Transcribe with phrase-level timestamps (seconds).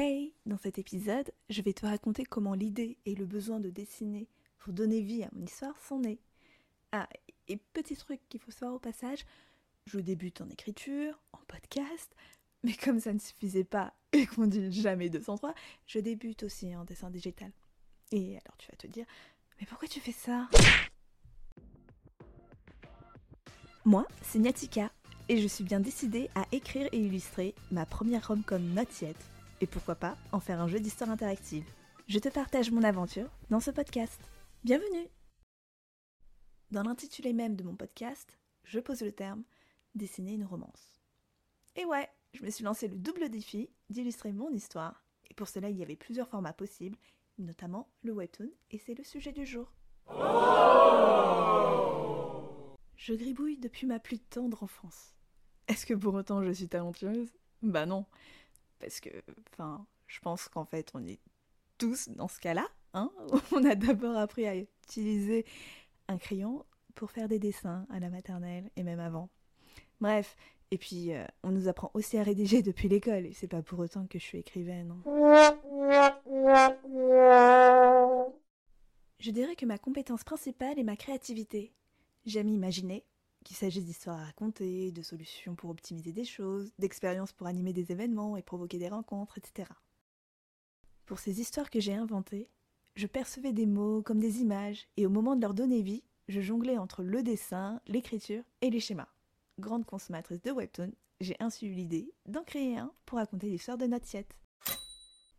[0.00, 4.28] Hey, dans cet épisode, je vais te raconter comment l'idée et le besoin de dessiner
[4.58, 6.20] pour donner vie à mon histoire sont nés.
[6.92, 7.08] Ah,
[7.48, 9.26] et petit truc qu'il faut savoir au passage,
[9.86, 12.14] je débute en écriture, en podcast,
[12.62, 15.52] mais comme ça ne suffisait pas et qu'on dit jamais 203,
[15.88, 17.50] je débute aussi en dessin digital.
[18.12, 19.06] Et alors tu vas te dire,
[19.58, 20.48] mais pourquoi tu fais ça?
[23.84, 24.92] Moi, c'est Nyatika,
[25.28, 28.84] et je suis bien décidée à écrire et illustrer ma première rom-com not
[29.60, 31.68] et pourquoi pas en faire un jeu d'histoire interactive.
[32.06, 34.20] Je te partage mon aventure dans ce podcast.
[34.64, 35.08] Bienvenue
[36.70, 39.42] Dans l'intitulé même de mon podcast, je pose le terme
[39.94, 41.00] dessiner une romance.
[41.76, 45.70] Et ouais, je me suis lancé le double défi d'illustrer mon histoire, et pour cela
[45.70, 46.98] il y avait plusieurs formats possibles,
[47.38, 49.72] notamment le webtoon, et c'est le sujet du jour.
[52.96, 55.14] Je gribouille depuis ma plus tendre enfance.
[55.68, 57.30] Est-ce que pour autant je suis talentueuse?
[57.62, 58.06] Bah non.
[58.80, 59.10] Parce que,
[59.52, 61.20] enfin, je pense qu'en fait on est
[61.78, 62.66] tous dans ce cas-là.
[62.94, 63.10] Hein
[63.52, 65.44] on a d'abord appris à utiliser
[66.08, 69.28] un crayon pour faire des dessins à la maternelle et même avant.
[70.00, 70.36] Bref,
[70.70, 74.06] et puis euh, on nous apprend aussi à rédiger depuis l'école c'est pas pour autant
[74.06, 74.90] que je suis écrivaine.
[74.90, 75.02] hein.
[79.20, 81.72] Je dirais que ma compétence principale est ma créativité.
[82.24, 83.04] J'aime imaginer,
[83.48, 87.90] qu'il s'agisse d'histoires à raconter, de solutions pour optimiser des choses, d'expériences pour animer des
[87.92, 89.70] événements et provoquer des rencontres, etc.
[91.06, 92.50] Pour ces histoires que j'ai inventées,
[92.94, 96.42] je percevais des mots comme des images et au moment de leur donner vie, je
[96.42, 99.08] jonglais entre le dessin, l'écriture et les schémas.
[99.58, 103.86] Grande consommatrice de webtoon, j'ai ainsi eu l'idée d'en créer un pour raconter l'histoire de
[103.86, 104.36] notre siette.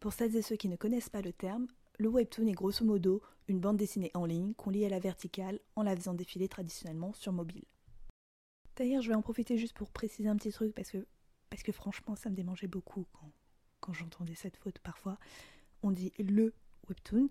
[0.00, 1.68] Pour celles et ceux qui ne connaissent pas le terme,
[2.00, 5.60] le webtoon est grosso modo une bande dessinée en ligne qu'on lit à la verticale
[5.76, 7.62] en la faisant défiler traditionnellement sur mobile.
[8.76, 11.06] D'ailleurs, je vais en profiter juste pour préciser un petit truc parce que,
[11.50, 13.30] parce que franchement, ça me démangeait beaucoup quand,
[13.80, 15.18] quand j'entendais cette faute parfois.
[15.82, 16.54] On dit le
[16.88, 17.28] webtoon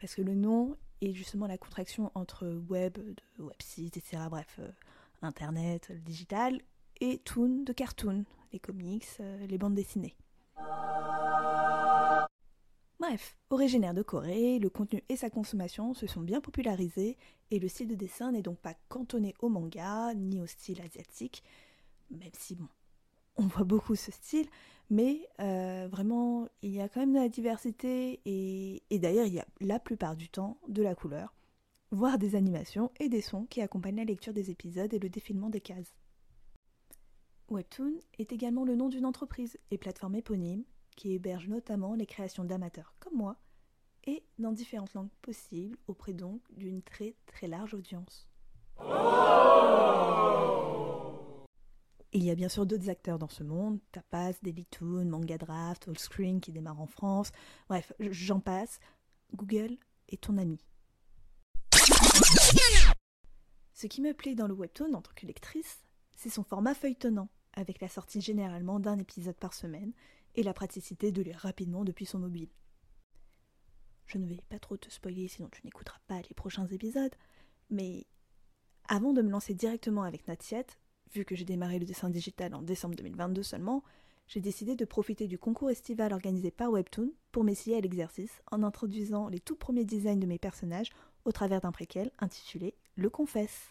[0.00, 4.24] parce que le nom est justement la contraction entre web, de website, etc.
[4.28, 4.70] Bref, euh,
[5.22, 6.60] internet, le digital,
[7.00, 10.16] et toon de cartoon, les comics, euh, les bandes dessinées.
[13.06, 17.18] Bref, originaire de Corée, le contenu et sa consommation se sont bien popularisés
[17.50, 21.42] et le style de dessin n'est donc pas cantonné au manga ni au style asiatique,
[22.10, 22.66] même si bon,
[23.36, 24.46] on voit beaucoup ce style,
[24.88, 29.34] mais euh, vraiment il y a quand même de la diversité et, et d'ailleurs il
[29.34, 31.34] y a la plupart du temps de la couleur,
[31.90, 35.50] voire des animations et des sons qui accompagnent la lecture des épisodes et le défilement
[35.50, 35.94] des cases.
[37.50, 40.64] Webtoon est également le nom d'une entreprise et plateforme éponyme
[40.96, 43.36] qui héberge notamment les créations d'amateurs comme moi,
[44.06, 48.28] et dans différentes langues possibles, auprès donc d'une très très large audience.
[52.12, 56.40] Il y a bien sûr d'autres acteurs dans ce monde, Tapas, Dailytoon, Manga Draft, Allscreen
[56.40, 57.32] qui démarre en France,
[57.68, 58.78] bref, j'en passe,
[59.34, 59.76] Google
[60.08, 60.60] est ton ami.
[63.72, 65.84] Ce qui me plaît dans le webtoon en tant que lectrice,
[66.14, 69.92] c'est son format feuilletonnant, avec la sortie généralement d'un épisode par semaine,
[70.34, 72.50] et la praticité de lire rapidement depuis son mobile.
[74.06, 77.14] Je ne vais pas trop te spoiler sinon tu n'écouteras pas les prochains épisodes,
[77.70, 78.06] mais
[78.88, 80.66] avant de me lancer directement avec Natsiet,
[81.12, 83.82] vu que j'ai démarré le dessin digital en décembre 2022 seulement,
[84.26, 88.62] j'ai décidé de profiter du concours estival organisé par Webtoon pour m'essayer à l'exercice en
[88.62, 90.90] introduisant les tout premiers designs de mes personnages
[91.24, 93.68] au travers d'un préquel intitulé Le Confesse.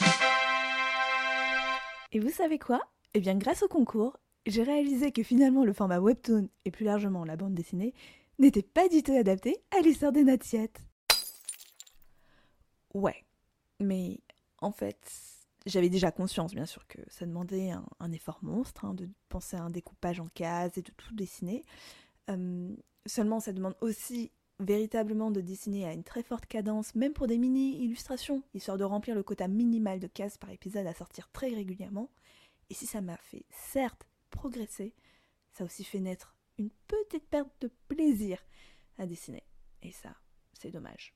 [2.12, 2.82] Et vous savez quoi?
[3.16, 7.24] Eh bien grâce au concours, j'ai réalisé que finalement le format webtoon et plus largement
[7.24, 7.94] la bande dessinée
[8.40, 10.82] n'était pas du tout adapté à l'histoire des Natsiettes.
[12.94, 13.26] Ouais,
[13.80, 14.20] mais
[14.60, 14.98] en fait,
[15.66, 19.64] j'avais déjà conscience bien sûr que ça demandait un, effort monstre hein, de penser à
[19.64, 21.66] un découpage en cases et de tout dessiner.
[22.30, 27.28] Euh, seulement ça demande aussi véritablement de dessiner à une très forte cadence, même pour
[27.28, 31.50] des mini-illustrations, histoire de remplir le quota minimal de cases par épisode à sortir très
[31.50, 32.10] régulièrement.
[32.70, 34.94] Et si ça m'a fait certes progresser,
[35.54, 38.40] ça aussi fait naître une petite perte de plaisir
[38.98, 39.44] à dessiner.
[39.82, 40.16] Et ça,
[40.54, 41.16] c'est dommage.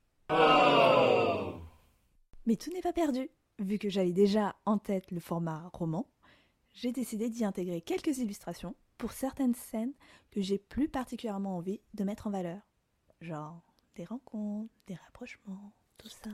[2.46, 3.30] Mais tout n'est pas perdu.
[3.60, 6.08] Vu que j'avais déjà en tête le format roman,
[6.76, 9.94] j'ai décidé d'y intégrer quelques illustrations pour certaines scènes
[10.32, 12.62] que j'ai plus particulièrement envie de mettre en valeur.
[13.20, 13.62] Genre
[13.96, 16.30] des rencontres, des rapprochements, tout ça.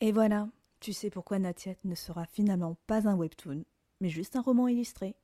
[0.00, 0.48] Et voilà,
[0.90, 3.64] tu sais pourquoi Natiet ne sera finalement pas un webtoon,
[4.00, 5.14] mais juste un roman illustré.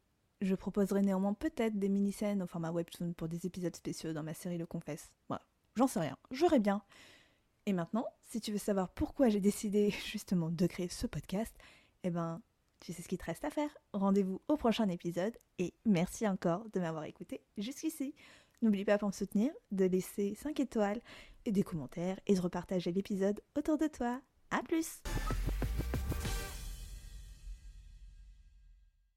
[0.40, 4.32] Je proposerai néanmoins peut-être des mini-scènes au format webtoon pour des épisodes spéciaux dans ma
[4.32, 5.10] série Le Confesse.
[5.26, 6.82] Voilà, j'en sais rien, j'aurai bien.
[7.66, 11.52] Et maintenant, si tu veux savoir pourquoi j'ai décidé justement de créer ce podcast,
[12.04, 12.40] eh ben,
[12.78, 13.76] Tu sais ce qu'il te reste à faire.
[13.92, 18.14] Rendez-vous au prochain épisode et merci encore de m'avoir écouté jusqu'ici.
[18.62, 21.00] N'oublie pas pour me soutenir de laisser 5 étoiles
[21.44, 24.20] et des commentaires et de repartager l'épisode autour de toi.
[24.52, 25.02] A plus